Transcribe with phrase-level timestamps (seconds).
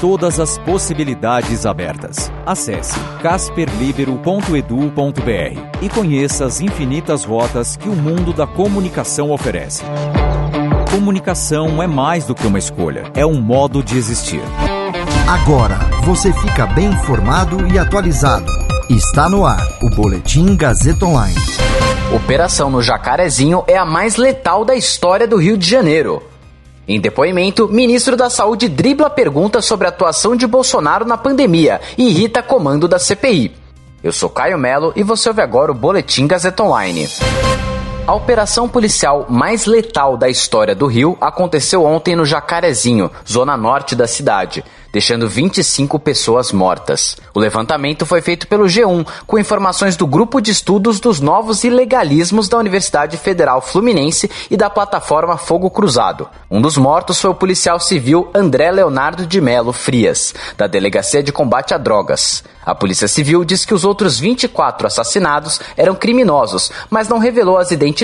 [0.00, 2.30] Todas as possibilidades abertas.
[2.46, 9.82] Acesse casperlibero.edu.br e conheça as infinitas rotas que o mundo da comunicação oferece.
[10.88, 14.40] Comunicação é mais do que uma escolha, é um modo de existir.
[15.26, 18.46] Agora você fica bem informado e atualizado.
[18.88, 21.34] Está no ar o Boletim Gazeta Online.
[22.14, 26.22] Operação no Jacarezinho é a mais letal da história do Rio de Janeiro.
[26.88, 32.08] Em depoimento, ministro da Saúde dribla perguntas sobre a atuação de Bolsonaro na pandemia e
[32.08, 33.54] irrita comando da CPI.
[34.02, 37.06] Eu sou Caio Melo e você ouve agora o Boletim Gazeta Online.
[38.08, 43.94] A operação policial mais letal da história do Rio aconteceu ontem no Jacarezinho, zona norte
[43.94, 47.16] da cidade deixando 25 pessoas mortas.
[47.34, 52.48] O levantamento foi feito pelo G1, com informações do Grupo de Estudos dos Novos Ilegalismos
[52.48, 56.28] da Universidade Federal Fluminense e da plataforma Fogo Cruzado.
[56.50, 61.32] Um dos mortos foi o policial civil André Leonardo de Melo Frias, da Delegacia de
[61.32, 62.42] Combate a Drogas.
[62.64, 67.70] A Polícia Civil diz que os outros 24 assassinados eram criminosos, mas não revelou as
[67.70, 67.97] identidades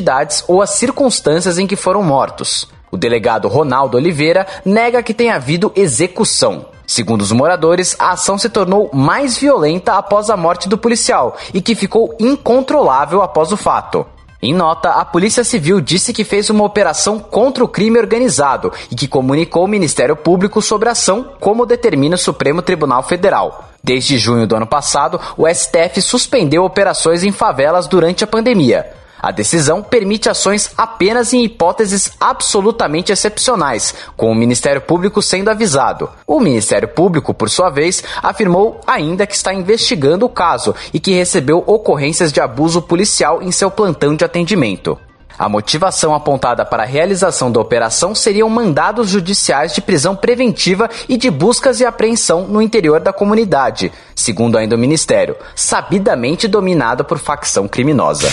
[0.49, 2.69] ou as circunstâncias em que foram mortos.
[2.91, 6.67] O delegado Ronaldo Oliveira nega que tenha havido execução.
[6.87, 11.61] Segundo os moradores, a ação se tornou mais violenta após a morte do policial e
[11.61, 14.07] que ficou incontrolável após o fato.
[14.43, 18.95] Em nota, a Polícia Civil disse que fez uma operação contra o crime organizado e
[18.95, 23.71] que comunicou ao Ministério Público sobre a ação, como determina o Supremo Tribunal Federal.
[23.83, 28.93] Desde junho do ano passado, o STF suspendeu operações em favelas durante a pandemia.
[29.21, 36.11] A decisão permite ações apenas em hipóteses absolutamente excepcionais, com o Ministério Público sendo avisado.
[36.27, 41.15] O Ministério Público, por sua vez, afirmou ainda que está investigando o caso e que
[41.15, 44.99] recebeu ocorrências de abuso policial em seu plantão de atendimento.
[45.37, 51.17] A motivação apontada para a realização da operação seriam mandados judiciais de prisão preventiva e
[51.17, 57.19] de buscas e apreensão no interior da comunidade, segundo ainda o Ministério, sabidamente dominado por
[57.19, 58.29] facção criminosa.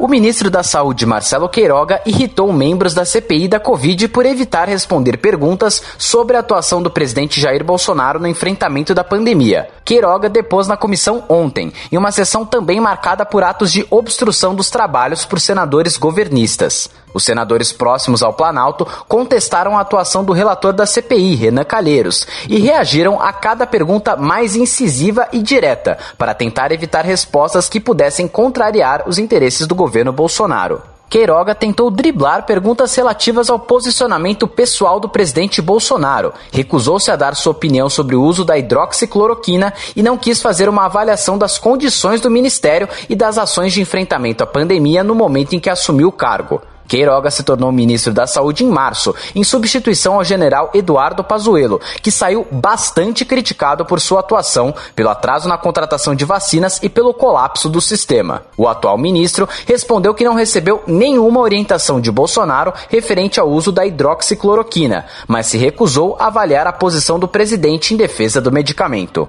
[0.00, 5.16] O ministro da Saúde, Marcelo Queiroga, irritou membros da CPI da Covid por evitar responder
[5.16, 9.68] perguntas sobre a atuação do presidente Jair Bolsonaro no enfrentamento da pandemia.
[9.84, 14.70] Queiroga depôs na comissão ontem, em uma sessão também marcada por atos de obstrução dos
[14.70, 16.88] trabalhos por senadores governistas.
[17.12, 22.58] Os senadores próximos ao Planalto contestaram a atuação do relator da CPI, Renan Calheiros, e
[22.58, 29.08] reagiram a cada pergunta mais incisiva e direta, para tentar evitar respostas que pudessem contrariar
[29.08, 30.82] os interesses do governo Bolsonaro.
[31.08, 37.52] Queiroga tentou driblar perguntas relativas ao posicionamento pessoal do presidente Bolsonaro, recusou-se a dar sua
[37.52, 42.30] opinião sobre o uso da hidroxicloroquina e não quis fazer uma avaliação das condições do
[42.30, 46.60] ministério e das ações de enfrentamento à pandemia no momento em que assumiu o cargo.
[46.88, 52.10] Queiroga se tornou ministro da Saúde em março, em substituição ao general Eduardo Pazuello, que
[52.10, 57.68] saiu bastante criticado por sua atuação, pelo atraso na contratação de vacinas e pelo colapso
[57.68, 58.42] do sistema.
[58.56, 63.84] O atual ministro respondeu que não recebeu nenhuma orientação de Bolsonaro referente ao uso da
[63.84, 69.28] hidroxicloroquina, mas se recusou a avaliar a posição do presidente em defesa do medicamento.